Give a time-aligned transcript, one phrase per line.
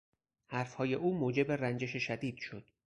[0.47, 2.65] حرف های او موجب رنجش شدید شد.